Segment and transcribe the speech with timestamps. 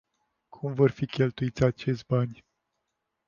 [0.49, 2.45] Cum vor fi cheltuiți acești bani?